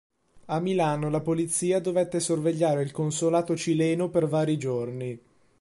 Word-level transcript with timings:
A 0.45 0.59
Milano 0.59 1.11
la 1.11 1.19
polizia 1.21 1.79
dovette 1.79 2.19
sorvegliare 2.19 2.81
il 2.81 2.91
consolato 2.91 3.55
cileno 3.55 4.09
per 4.09 4.27
vari 4.27 4.57
giorni. 4.57 5.19